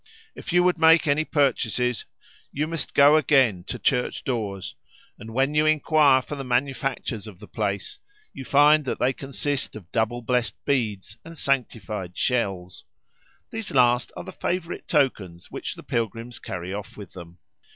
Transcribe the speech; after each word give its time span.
If 0.33 0.51
you 0.51 0.63
would 0.63 0.79
make 0.79 1.05
any 1.07 1.23
purchases, 1.23 2.05
you 2.51 2.65
must 2.65 2.95
go 2.95 3.17
again 3.17 3.63
to 3.65 3.73
the 3.77 3.83
church 3.83 4.23
doors, 4.23 4.73
and 5.19 5.31
when 5.31 5.53
you 5.53 5.67
inquire 5.67 6.23
for 6.23 6.33
the 6.35 6.43
manufactures 6.43 7.27
of 7.27 7.37
the 7.37 7.47
place, 7.47 7.99
you 8.33 8.43
find 8.43 8.83
that 8.85 8.97
they 8.97 9.13
consist 9.13 9.75
of 9.75 9.91
double 9.91 10.23
blessed 10.23 10.55
beads 10.65 11.17
and 11.23 11.37
sanctified 11.37 12.17
shells. 12.17 12.83
These 13.51 13.75
last 13.75 14.11
are 14.17 14.23
the 14.23 14.31
favourite 14.31 14.87
tokens 14.87 15.51
which 15.51 15.75
the 15.75 15.83
pilgrims 15.83 16.39
carry 16.39 16.73
off 16.73 16.97
with 16.97 17.13
them. 17.13 17.37